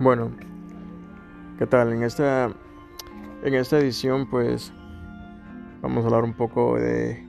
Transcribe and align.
Bueno, 0.00 0.30
¿qué 1.58 1.66
tal? 1.66 1.92
En 1.92 2.02
esta, 2.02 2.50
en 3.44 3.52
esta 3.52 3.78
edición 3.78 4.30
pues 4.30 4.72
vamos 5.82 6.02
a 6.02 6.06
hablar 6.06 6.24
un 6.24 6.32
poco 6.32 6.78
de, 6.78 7.22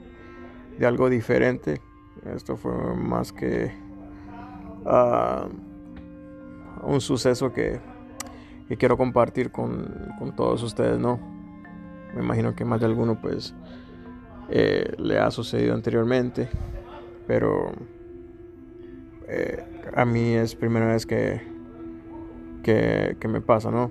de 0.78 0.86
algo 0.86 1.10
diferente. 1.10 1.82
Esto 2.34 2.56
fue 2.56 2.72
más 2.96 3.30
que 3.30 3.72
uh, 4.86 5.50
un 6.90 7.02
suceso 7.02 7.52
que, 7.52 7.78
que 8.68 8.78
quiero 8.78 8.96
compartir 8.96 9.52
con, 9.52 10.14
con, 10.18 10.34
todos 10.34 10.62
ustedes, 10.62 10.98
¿no? 10.98 11.20
Me 12.14 12.22
imagino 12.22 12.56
que 12.56 12.64
más 12.64 12.80
de 12.80 12.86
alguno 12.86 13.20
pues 13.20 13.54
eh, 14.48 14.94
le 14.96 15.18
ha 15.18 15.30
sucedido 15.30 15.74
anteriormente, 15.74 16.48
pero 17.26 17.70
eh, 19.28 19.62
a 19.94 20.06
mí 20.06 20.36
es 20.36 20.54
primera 20.54 20.86
vez 20.86 21.04
que 21.04 21.51
que, 22.62 23.16
me 23.28 23.40
pasa, 23.40 23.70
¿no? 23.70 23.90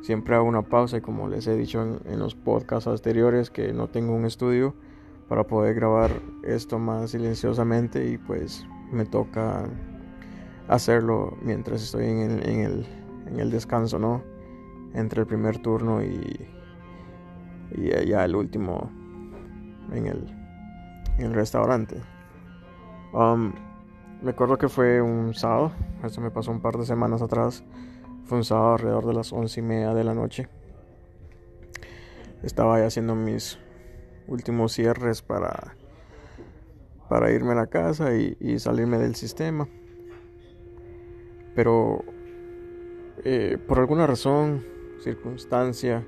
Siempre 0.00 0.34
hago 0.36 0.46
una 0.46 0.62
pausa 0.62 0.98
y 0.98 1.00
como 1.00 1.28
les 1.28 1.46
he 1.46 1.56
dicho 1.56 1.82
en, 1.82 2.18
los 2.18 2.34
podcasts 2.34 2.86
anteriores 2.86 3.50
que 3.50 3.72
no 3.72 3.88
tengo 3.88 4.14
un 4.14 4.24
estudio 4.24 4.74
para 5.28 5.44
poder 5.44 5.74
grabar 5.74 6.10
esto 6.44 6.78
más 6.78 7.10
silenciosamente 7.10 8.06
y 8.08 8.16
pues 8.16 8.66
me 8.92 9.04
toca 9.04 9.68
hacerlo 10.68 11.36
mientras 11.42 11.82
estoy 11.82 12.06
en 12.06 12.18
el, 12.20 12.48
en 12.48 12.60
el, 12.60 12.86
en 13.26 13.40
el 13.40 13.50
descanso, 13.50 13.98
¿no? 13.98 14.22
Entre 14.94 15.20
el 15.20 15.26
primer 15.26 15.58
turno 15.58 16.02
y, 16.02 16.48
y 17.72 18.06
ya 18.06 18.24
el 18.24 18.36
último 18.36 18.90
en 19.92 20.06
el, 20.06 20.24
en 21.18 21.26
el 21.26 21.34
restaurante. 21.34 21.96
Um, 23.12 23.52
me 24.22 24.30
acuerdo 24.30 24.58
que 24.58 24.68
fue 24.68 25.00
un 25.00 25.34
sábado, 25.34 25.72
esto 26.02 26.20
me 26.20 26.30
pasó 26.30 26.50
un 26.50 26.60
par 26.60 26.76
de 26.76 26.84
semanas 26.84 27.22
atrás. 27.22 27.64
Fue 28.24 28.38
un 28.38 28.44
sábado 28.44 28.74
alrededor 28.74 29.06
de 29.06 29.14
las 29.14 29.32
once 29.32 29.60
y 29.60 29.62
media 29.62 29.94
de 29.94 30.04
la 30.04 30.12
noche. 30.12 30.48
Estaba 32.42 32.76
ahí 32.76 32.82
haciendo 32.82 33.14
mis 33.14 33.58
últimos 34.26 34.72
cierres 34.72 35.22
para, 35.22 35.74
para 37.08 37.30
irme 37.30 37.52
a 37.52 37.56
la 37.56 37.66
casa 37.68 38.14
y, 38.14 38.58
salirme 38.58 38.98
del 38.98 39.14
sistema. 39.14 39.68
Pero 41.54 42.04
eh, 43.24 43.56
por 43.66 43.78
alguna 43.78 44.06
razón, 44.06 44.64
circunstancia, 45.00 46.06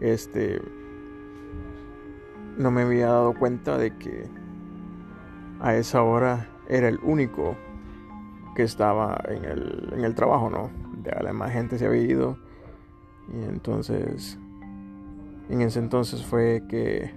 este, 0.00 0.60
no 2.58 2.70
me 2.70 2.82
había 2.82 3.06
dado 3.06 3.34
cuenta 3.34 3.78
de 3.78 3.96
que 3.96 4.28
a 5.60 5.74
esa 5.76 6.02
hora 6.02 6.48
era 6.68 6.88
el 6.88 6.98
único 7.02 7.56
que 8.54 8.62
estaba 8.62 9.20
en 9.28 9.44
el, 9.44 9.92
en 9.94 10.04
el 10.04 10.14
trabajo, 10.14 10.50
¿no? 10.50 10.70
De 11.02 11.10
la 11.10 11.28
demás 11.28 11.52
gente 11.52 11.78
se 11.78 11.86
había 11.86 12.02
ido. 12.02 12.38
Y 13.32 13.44
entonces, 13.44 14.38
en 15.48 15.62
ese 15.62 15.78
entonces 15.78 16.24
fue 16.24 16.62
que, 16.68 17.10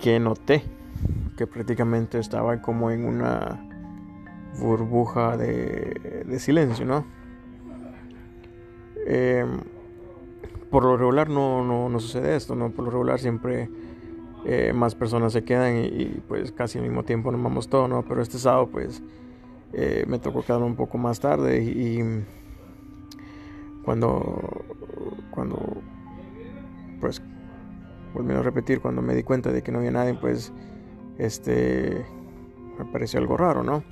que 0.00 0.20
noté 0.20 0.62
que 1.36 1.46
prácticamente 1.46 2.18
estaba 2.18 2.60
como 2.62 2.90
en 2.90 3.04
una 3.04 3.60
burbuja 4.58 5.36
de, 5.36 6.24
de 6.26 6.38
silencio, 6.38 6.84
¿no? 6.86 7.04
Em, 9.06 9.60
por 10.70 10.84
lo 10.84 10.96
regular 10.96 11.28
no, 11.28 11.64
no, 11.64 11.88
no, 11.88 12.00
sucede 12.00 12.36
esto, 12.36 12.54
¿no? 12.54 12.70
Por 12.70 12.86
lo 12.86 12.90
regular 12.90 13.18
siempre 13.18 13.68
eh, 14.44 14.74
más 14.74 14.94
personas 14.94 15.32
se 15.32 15.42
quedan 15.42 15.84
y, 15.84 16.22
pues 16.28 16.52
casi 16.52 16.78
al 16.78 16.84
mismo 16.84 17.02
tiempo 17.02 17.32
nos 17.32 17.42
vamos 17.42 17.68
todos, 17.68 17.88
¿no? 17.88 18.04
Pero 18.04 18.20
este 18.20 18.38
sábado 18.38 18.68
pues 18.70 19.02
eh, 19.72 20.04
me 20.06 20.18
tocó 20.18 20.42
quedar 20.42 20.62
un 20.62 20.76
poco 20.76 20.98
más 20.98 21.18
tarde 21.18 21.62
y, 21.62 22.00
cuando, 23.84 24.64
cuando 25.30 25.58
pues 27.00 27.22
volviendo 28.12 28.40
a 28.40 28.44
repetir, 28.44 28.80
cuando 28.80 29.02
me 29.02 29.14
di 29.14 29.22
cuenta 29.22 29.50
de 29.50 29.62
que 29.62 29.72
no 29.72 29.78
había 29.78 29.90
nadie, 29.90 30.14
pues 30.14 30.52
este 31.18 32.04
me 32.78 32.84
pareció 32.86 33.20
algo 33.20 33.36
raro, 33.36 33.62
¿no? 33.62 33.82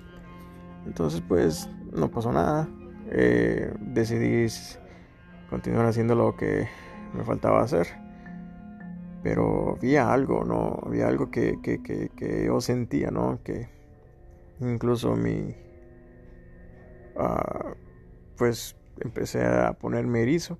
Entonces 0.86 1.22
pues 1.26 1.68
no 1.92 2.10
pasó 2.10 2.30
nada. 2.30 2.68
Eh, 3.10 3.72
decidí 3.80 4.46
continuar 5.48 5.86
haciendo 5.86 6.14
lo 6.14 6.36
que 6.36 6.68
me 7.14 7.24
faltaba 7.24 7.62
hacer 7.62 8.01
pero 9.22 9.76
había 9.76 10.12
algo, 10.12 10.44
¿no? 10.44 10.80
Había 10.84 11.08
algo 11.08 11.30
que, 11.30 12.44
yo 12.44 12.60
sentía, 12.60 13.10
¿no? 13.10 13.40
Que 13.42 13.68
incluso 14.60 15.14
mi... 15.14 15.54
Ah, 17.16 17.74
pues 18.36 18.76
empecé 19.00 19.44
a 19.44 19.74
ponerme 19.74 20.22
erizo, 20.22 20.58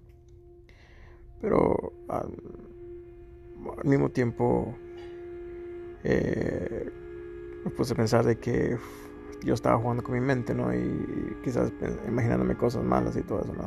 pero 1.40 1.92
al, 2.08 2.30
mismo 3.84 4.10
tiempo 4.10 4.74
eh, 6.04 6.90
me 7.64 7.70
puse 7.70 7.94
a 7.94 7.96
pensar 7.96 8.24
de 8.24 8.38
que 8.38 8.76
yo 9.44 9.54
estaba 9.54 9.78
jugando 9.78 10.02
con 10.02 10.14
mi 10.14 10.20
mente, 10.20 10.54
¿no? 10.54 10.74
Y, 10.74 11.36
quizás 11.42 11.72
imaginándome 12.06 12.56
cosas 12.56 12.84
malas 12.84 13.16
y 13.16 13.22
todo 13.22 13.40
eso, 13.42 13.52
¿no? 13.54 13.64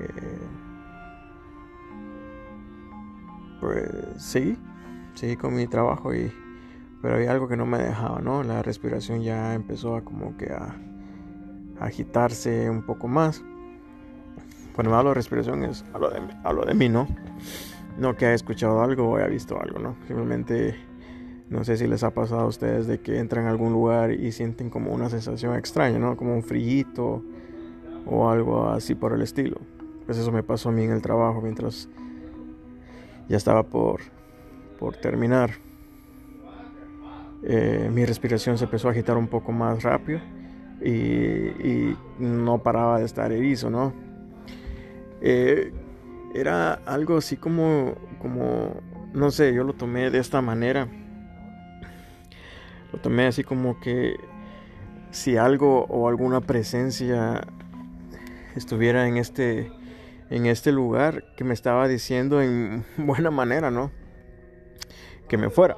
Eh, 0.00 0.69
pues 3.60 3.90
sí, 4.16 4.56
sí 5.14 5.36
con 5.36 5.54
mi 5.54 5.66
trabajo 5.66 6.14
y 6.14 6.32
pero 7.02 7.14
había 7.14 7.30
algo 7.30 7.48
que 7.48 7.56
no 7.56 7.66
me 7.66 7.78
dejaba, 7.78 8.20
¿no? 8.20 8.42
La 8.42 8.62
respiración 8.62 9.22
ya 9.22 9.54
empezó 9.54 9.96
a 9.96 10.02
como 10.02 10.36
que 10.36 10.52
a, 10.52 10.76
agitarse 11.80 12.68
un 12.68 12.82
poco 12.82 13.08
más. 13.08 13.42
Cuando 14.74 14.90
me 14.90 14.96
hablo 14.96 15.10
de 15.10 15.14
respiración 15.14 15.64
es 15.64 15.84
hablo 15.94 16.10
de, 16.10 16.20
hablo 16.44 16.64
de 16.64 16.74
mí, 16.74 16.88
¿no? 16.88 17.08
No 17.98 18.16
que 18.16 18.26
haya 18.26 18.34
escuchado 18.34 18.82
algo 18.82 19.10
o 19.10 19.16
haya 19.16 19.28
visto 19.28 19.58
algo, 19.58 19.78
¿no? 19.78 19.96
Simplemente 20.06 20.76
no 21.48 21.64
sé 21.64 21.76
si 21.76 21.86
les 21.86 22.04
ha 22.04 22.12
pasado 22.12 22.42
a 22.42 22.46
ustedes 22.46 22.86
de 22.86 23.00
que 23.00 23.18
entran 23.18 23.46
a 23.46 23.50
algún 23.50 23.72
lugar 23.72 24.12
y 24.12 24.30
sienten 24.32 24.68
como 24.68 24.92
una 24.92 25.08
sensación 25.08 25.56
extraña, 25.56 25.98
¿no? 25.98 26.16
Como 26.16 26.34
un 26.34 26.42
frillito 26.42 27.24
o 28.06 28.28
algo 28.28 28.68
así 28.68 28.94
por 28.94 29.14
el 29.14 29.22
estilo. 29.22 29.56
Pues 30.04 30.18
eso 30.18 30.30
me 30.32 30.42
pasó 30.42 30.68
a 30.68 30.72
mí 30.72 30.84
en 30.84 30.92
el 30.92 31.02
trabajo 31.02 31.40
mientras 31.40 31.88
ya 33.30 33.36
estaba 33.36 33.62
por, 33.62 34.00
por 34.80 34.96
terminar. 34.96 35.52
Eh, 37.44 37.88
mi 37.92 38.04
respiración 38.04 38.58
se 38.58 38.64
empezó 38.64 38.88
a 38.88 38.90
agitar 38.90 39.16
un 39.16 39.28
poco 39.28 39.52
más 39.52 39.84
rápido 39.84 40.20
y, 40.84 41.94
no 42.18 42.58
paraba 42.58 42.98
de 42.98 43.04
estar 43.04 43.30
erizo, 43.30 43.70
¿no? 43.70 43.94
Eh, 45.22 45.72
era 46.34 46.74
algo 46.86 47.18
así 47.18 47.36
como, 47.36 47.94
como, 48.20 48.74
no 49.14 49.30
sé, 49.30 49.54
yo 49.54 49.62
lo 49.62 49.74
tomé 49.74 50.10
de 50.10 50.18
esta 50.18 50.42
manera. 50.42 50.88
Lo 52.92 52.98
tomé 52.98 53.26
así 53.26 53.44
como 53.44 53.78
que 53.78 54.16
si 55.12 55.36
algo 55.36 55.84
o 55.84 56.08
alguna 56.08 56.40
presencia 56.40 57.46
estuviera 58.56 59.06
en 59.06 59.18
este 59.18 59.70
en 60.30 60.46
este 60.46 60.72
lugar 60.72 61.24
que 61.36 61.44
me 61.44 61.52
estaba 61.52 61.88
diciendo 61.88 62.40
en 62.40 62.84
buena 62.96 63.30
manera, 63.30 63.70
¿no? 63.70 63.90
Que 65.28 65.36
me 65.36 65.50
fuera. 65.50 65.76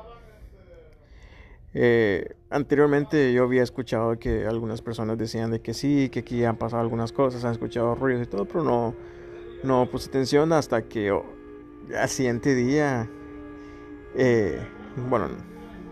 Eh, 1.74 2.36
anteriormente 2.50 3.32
yo 3.32 3.44
había 3.44 3.62
escuchado 3.62 4.18
que 4.18 4.46
algunas 4.46 4.82
personas 4.82 5.16
decían 5.16 5.50
de 5.50 5.62
que 5.62 5.72
sí, 5.72 6.10
que 6.10 6.20
aquí 6.20 6.44
han 6.44 6.56
pasado 6.56 6.82
algunas 6.82 7.12
cosas, 7.12 7.44
han 7.44 7.52
escuchado 7.52 7.94
ruidos 7.94 8.26
y 8.26 8.26
todo, 8.30 8.44
pero 8.44 8.62
no, 8.62 8.94
no 9.64 9.88
puse 9.90 10.10
atención 10.10 10.52
hasta 10.52 10.82
que 10.82 11.12
oh, 11.12 11.24
al 11.98 12.08
siguiente 12.10 12.54
día, 12.54 13.08
eh, 14.14 14.60
bueno, 15.08 15.28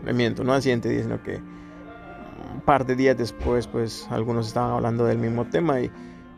me 0.04 0.12
miento, 0.12 0.44
no 0.44 0.52
al 0.52 0.60
siguiente 0.60 0.90
día, 0.90 1.02
sino 1.02 1.22
que 1.22 1.36
un 1.36 2.60
par 2.60 2.84
de 2.84 2.94
días 2.94 3.16
después, 3.16 3.66
pues 3.66 4.06
algunos 4.10 4.48
estaban 4.48 4.72
hablando 4.72 5.06
del 5.06 5.16
mismo 5.16 5.46
tema 5.46 5.80
y 5.80 5.90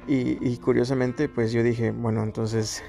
y, 0.06 0.56
curiosamente, 0.58 1.28
pues 1.28 1.52
yo 1.52 1.62
dije, 1.62 1.92
bueno, 1.92 2.24
entonces 2.24 2.82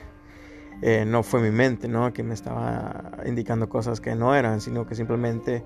eh, 0.82 1.06
no 1.06 1.22
fue 1.22 1.42
mi 1.42 1.52
mente, 1.52 1.88
¿no? 1.88 2.12
Que 2.12 2.24
me 2.24 2.34
estaba 2.34 3.18
indicando 3.26 3.70
cosas 3.70 4.02
que 4.02 4.16
no 4.16 4.34
eran, 4.36 4.62
sino 4.62 4.88
que 4.88 4.96
simplemente 4.96 5.64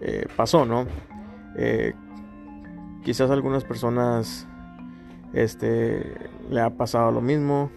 eh, 0.00 0.26
pasó, 0.36 0.64
¿no? 0.64 0.86
Eh, 1.56 1.94
quizás 3.02 3.30
a 3.30 3.32
algunas 3.32 3.64
personas 3.64 4.46
este, 5.32 6.14
le 6.48 6.60
ha 6.60 6.70
pasado 6.70 7.10
lo 7.10 7.20
mismo, 7.20 7.70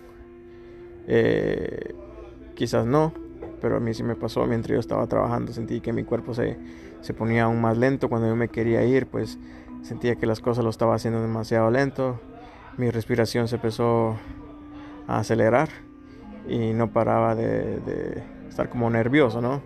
quizás 2.55 2.85
no, 2.85 3.13
pero 3.59 3.77
a 3.77 3.79
mí 3.79 3.93
sí 3.93 4.03
me 4.03 4.15
pasó 4.15 4.45
mientras 4.45 4.75
yo 4.75 4.79
estaba 4.79 5.07
trabajando, 5.07 5.51
sentí 5.51 5.81
que 5.81 5.91
mi 5.91 6.03
cuerpo 6.03 6.33
se, 6.33 6.57
se 7.01 7.13
ponía 7.13 7.45
aún 7.45 7.59
más 7.59 7.77
lento 7.77 8.07
cuando 8.07 8.27
yo 8.27 8.35
me 8.35 8.47
quería 8.47 8.85
ir, 8.85 9.07
pues 9.07 9.39
sentía 9.81 10.15
que 10.15 10.25
las 10.25 10.39
cosas 10.39 10.63
lo 10.63 10.69
estaba 10.69 10.95
haciendo 10.95 11.21
demasiado 11.21 11.69
lento 11.71 12.19
mi 12.77 12.89
respiración 12.89 13.47
se 13.47 13.55
empezó 13.55 14.17
a 15.07 15.19
acelerar 15.19 15.69
y 16.47 16.73
no 16.73 16.91
paraba 16.91 17.35
de, 17.35 18.23
estar 18.49 18.69
como 18.69 18.89
nervioso, 18.89 19.41
¿no? 19.41 19.61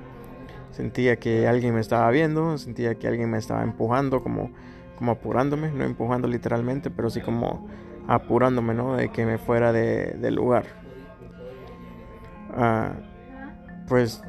Sentía 0.71 1.17
que 1.17 1.47
alguien 1.47 1.73
me 1.73 1.79
estaba 1.79 2.09
viendo, 2.11 2.57
sentía 2.57 2.95
que 2.95 3.07
alguien 3.07 3.29
me 3.29 3.37
estaba 3.37 3.63
empujando, 3.63 4.21
como, 4.21 4.51
como 4.97 5.13
apurándome, 5.13 5.71
no 5.71 5.85
empujando 5.85 6.27
literalmente, 6.27 6.89
pero 6.91 7.09
sí 7.09 7.21
como 7.21 7.67
apurándome, 8.07 8.73
¿no? 8.73 8.95
De 8.95 9.09
que 9.09 9.25
me 9.25 9.37
fuera 9.37 9.71
de, 9.71 10.15
del 10.19 10.35
lugar. 10.35 10.65
Ah, 12.53 12.91
pues 13.87 14.21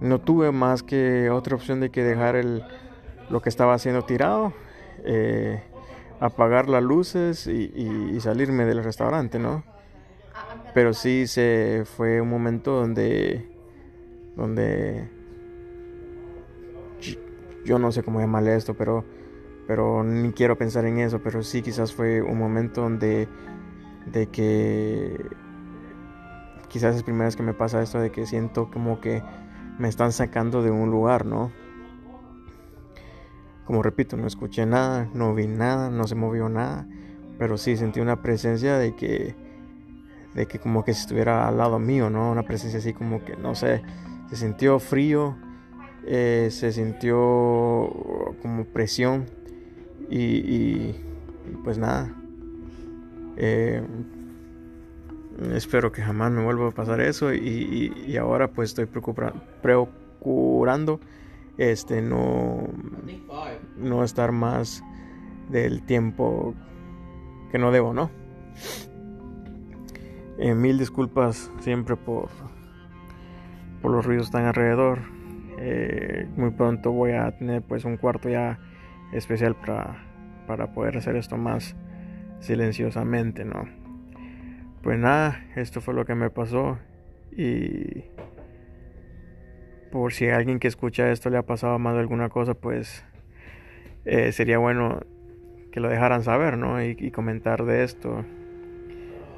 no 0.00 0.20
tuve 0.20 0.52
más 0.52 0.82
que 0.82 1.30
otra 1.30 1.56
opción 1.56 1.80
de 1.80 1.90
que 1.90 2.02
dejar 2.02 2.36
el, 2.36 2.64
lo 3.28 3.40
que 3.42 3.48
estaba 3.48 3.74
haciendo 3.74 4.02
tirado, 4.02 4.52
eh, 5.04 5.62
apagar 6.20 6.68
las 6.68 6.82
luces 6.82 7.46
y, 7.46 8.20
salirme 8.20 8.66
del 8.66 8.84
restaurante, 8.84 9.38
¿no? 9.38 9.64
Pero 10.74 10.92
sí 10.92 11.26
se 11.26 11.84
fue 11.84 12.20
un 12.20 12.28
momento 12.28 12.72
donde, 12.72 13.48
donde 14.36 15.08
yo 17.64 17.78
no 17.78 17.90
sé 17.90 18.02
cómo 18.02 18.20
llamarle 18.20 18.54
esto, 18.54 18.74
pero, 18.74 19.04
pero 19.66 20.04
ni 20.04 20.32
quiero 20.32 20.56
pensar 20.56 20.84
en 20.84 20.98
eso, 20.98 21.20
pero 21.20 21.42
sí 21.42 21.62
quizás 21.62 21.92
fue 21.92 22.20
un 22.22 22.38
momento 22.38 22.82
donde, 22.82 23.26
de 24.06 24.26
que 24.28 25.24
quizás 26.68 26.94
es 26.94 27.02
primera 27.02 27.24
vez 27.24 27.36
que 27.36 27.42
me 27.42 27.54
pasa 27.54 27.82
esto 27.82 27.98
de 27.98 28.12
que 28.12 28.26
siento 28.26 28.70
como 28.70 29.00
que 29.00 29.22
me 29.78 29.88
están 29.88 30.12
sacando 30.12 30.62
de 30.62 30.70
un 30.70 30.90
lugar, 30.90 31.24
¿no? 31.24 31.50
Como 33.70 33.84
repito, 33.84 34.16
no 34.16 34.26
escuché 34.26 34.66
nada, 34.66 35.08
no 35.14 35.32
vi 35.32 35.46
nada, 35.46 35.90
no 35.90 36.08
se 36.08 36.16
movió 36.16 36.48
nada, 36.48 36.88
pero 37.38 37.56
sí 37.56 37.76
sentí 37.76 38.00
una 38.00 38.20
presencia 38.20 38.76
de 38.76 38.96
que, 38.96 39.36
de 40.34 40.46
que 40.46 40.58
como 40.58 40.84
que 40.84 40.90
estuviera 40.90 41.46
al 41.46 41.58
lado 41.58 41.78
mío, 41.78 42.10
¿no? 42.10 42.32
Una 42.32 42.42
presencia 42.42 42.80
así 42.80 42.92
como 42.92 43.24
que, 43.24 43.36
no 43.36 43.54
sé, 43.54 43.82
se 44.28 44.34
sintió 44.34 44.80
frío, 44.80 45.36
eh, 46.04 46.48
se 46.50 46.72
sintió 46.72 47.16
como 48.42 48.64
presión 48.64 49.26
y, 50.10 50.96
pues 51.62 51.78
nada. 51.78 52.12
Eh, 53.36 53.84
espero 55.54 55.92
que 55.92 56.02
jamás 56.02 56.32
me 56.32 56.42
vuelva 56.42 56.70
a 56.70 56.72
pasar 56.72 57.00
eso 57.00 57.32
y, 57.32 58.16
ahora 58.16 58.48
pues 58.48 58.70
estoy 58.70 58.86
procurando 58.86 60.98
este 61.60 62.00
no 62.00 62.68
no 63.76 64.02
estar 64.02 64.32
más 64.32 64.82
del 65.50 65.82
tiempo 65.82 66.54
que 67.52 67.58
no 67.58 67.70
debo 67.70 67.92
no 67.92 68.10
eh, 70.38 70.54
mil 70.54 70.78
disculpas 70.78 71.52
siempre 71.60 71.96
por 71.96 72.30
por 73.82 73.92
los 73.92 74.04
ruidos 74.04 74.26
están 74.26 74.44
alrededor. 74.44 75.00
Eh, 75.58 76.26
muy 76.36 76.50
pronto 76.50 76.92
voy 76.92 77.12
a 77.12 77.36
tener 77.36 77.60
pues 77.62 77.84
un 77.84 77.98
cuarto 77.98 78.30
ya 78.30 78.58
especial 79.12 79.54
para, 79.54 80.02
para 80.46 80.72
poder 80.72 80.96
hacer 80.96 81.16
esto 81.16 81.36
más 81.36 81.76
silenciosamente 82.38 83.44
no 83.44 83.64
pues 84.82 84.98
nada, 84.98 85.44
esto 85.56 85.82
fue 85.82 85.92
lo 85.92 86.06
que 86.06 86.14
me 86.14 86.30
pasó 86.30 86.78
y 87.32 88.04
por 89.90 90.12
si 90.12 90.28
alguien 90.28 90.58
que 90.58 90.68
escucha 90.68 91.10
esto 91.10 91.30
le 91.30 91.38
ha 91.38 91.42
pasado 91.42 91.78
más 91.78 91.94
de 91.94 92.00
alguna 92.00 92.28
cosa, 92.28 92.54
pues 92.54 93.04
eh, 94.04 94.32
sería 94.32 94.58
bueno 94.58 95.00
que 95.72 95.80
lo 95.80 95.88
dejaran 95.88 96.22
saber, 96.22 96.58
¿no? 96.58 96.82
Y, 96.82 97.10
comentar 97.10 97.64
de 97.64 97.84
esto. 97.84 98.24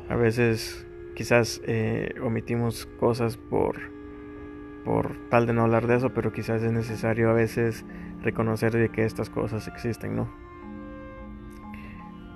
A 0.08 0.16
veces 0.16 0.86
quizás 1.14 1.60
eh, 1.66 2.14
omitimos 2.22 2.86
cosas 2.98 3.36
por, 3.36 3.76
por 4.84 5.28
tal 5.28 5.46
de 5.46 5.52
no 5.52 5.62
hablar 5.62 5.86
de 5.86 5.96
eso, 5.96 6.10
pero 6.14 6.32
quizás 6.32 6.62
es 6.62 6.72
necesario 6.72 7.30
a 7.30 7.34
veces 7.34 7.84
reconocer 8.22 8.72
de 8.72 8.88
que 8.88 9.04
estas 9.04 9.30
cosas 9.30 9.68
existen, 9.68 10.16
¿no? 10.16 10.32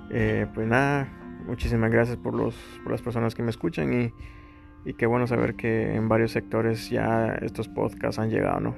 Eh, 0.09 0.47
pues 0.53 0.67
nada, 0.67 1.07
muchísimas 1.45 1.91
gracias 1.91 2.17
por, 2.17 2.33
los, 2.33 2.55
por 2.83 2.91
las 2.91 3.01
personas 3.01 3.35
que 3.35 3.43
me 3.43 3.49
escuchan 3.49 3.93
y, 3.93 4.13
y 4.87 4.93
qué 4.93 5.05
bueno 5.05 5.27
saber 5.27 5.55
que 5.55 5.95
en 5.95 6.07
varios 6.07 6.31
sectores 6.31 6.89
ya 6.89 7.37
estos 7.41 7.67
podcasts 7.67 8.19
han 8.19 8.29
llegado, 8.29 8.61
¿no? 8.61 8.75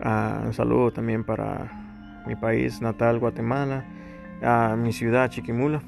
Ah, 0.00 0.42
un 0.44 0.52
saludo 0.52 0.90
también 0.90 1.22
para 1.22 2.24
mi 2.26 2.34
país 2.34 2.82
natal, 2.82 3.20
Guatemala, 3.20 3.84
a 4.42 4.74
mi 4.76 4.92
ciudad, 4.92 5.30
Chiquimula, 5.30 5.80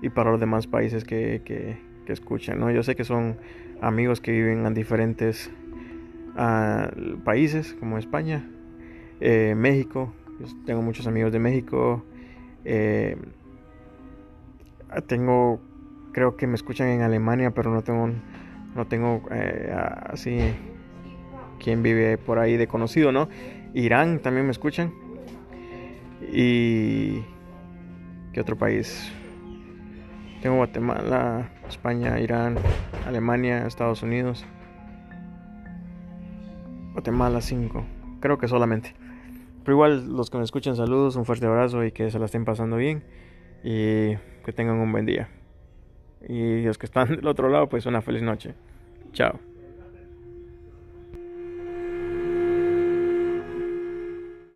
y 0.00 0.10
para 0.10 0.30
los 0.30 0.38
demás 0.38 0.68
países 0.68 1.02
que, 1.02 1.42
que, 1.44 1.88
escuchan, 2.06 2.58
¿no? 2.58 2.70
Yo 2.70 2.82
sé 2.84 2.96
que 2.96 3.04
son 3.04 3.36
amigos 3.82 4.22
que 4.22 4.30
viven 4.30 4.64
en 4.64 4.74
diferentes 4.74 5.50
ah, 6.36 6.90
países, 7.24 7.74
como 7.80 7.98
España, 7.98 8.48
eh, 9.20 9.54
México, 9.56 10.14
tengo 10.66 10.82
muchos 10.82 11.08
amigos 11.08 11.32
de 11.32 11.40
México, 11.40 12.04
eh, 12.64 13.16
tengo, 15.08 15.60
creo 16.18 16.36
que 16.36 16.48
me 16.48 16.56
escuchan 16.56 16.88
en 16.88 17.02
Alemania, 17.02 17.52
pero 17.52 17.72
no 17.72 17.82
tengo, 17.82 18.10
no 18.74 18.86
tengo 18.88 19.22
eh, 19.30 19.72
así 20.10 20.52
quien 21.60 21.84
vive 21.84 22.18
por 22.18 22.40
ahí 22.40 22.56
de 22.56 22.66
conocido, 22.66 23.12
¿no? 23.12 23.28
Irán 23.72 24.18
también 24.18 24.44
me 24.44 24.50
escuchan. 24.50 24.92
Y 26.32 27.22
¿qué 28.32 28.40
otro 28.40 28.58
país? 28.58 29.12
Tengo 30.42 30.56
Guatemala, 30.56 31.50
España, 31.68 32.18
Irán, 32.18 32.58
Alemania, 33.06 33.64
Estados 33.68 34.02
Unidos. 34.02 34.44
Guatemala 36.94 37.40
5. 37.40 37.84
Creo 38.18 38.38
que 38.38 38.48
solamente. 38.48 38.92
Pero 39.62 39.76
igual 39.76 40.16
los 40.16 40.30
que 40.30 40.38
me 40.38 40.42
escuchan 40.42 40.74
saludos, 40.74 41.14
un 41.14 41.24
fuerte 41.24 41.46
abrazo 41.46 41.84
y 41.84 41.92
que 41.92 42.10
se 42.10 42.18
la 42.18 42.24
estén 42.24 42.44
pasando 42.44 42.76
bien. 42.76 43.04
Y 43.62 44.16
que 44.44 44.52
tengan 44.52 44.78
un 44.78 44.90
buen 44.90 45.06
día. 45.06 45.28
Y 46.26 46.62
los 46.62 46.78
que 46.78 46.86
están 46.86 47.08
del 47.08 47.26
otro 47.26 47.48
lado, 47.48 47.68
pues 47.68 47.86
una 47.86 48.02
feliz 48.02 48.22
noche. 48.22 48.54
Chao. 49.12 49.38